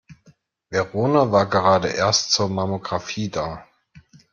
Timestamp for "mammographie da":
2.49-3.67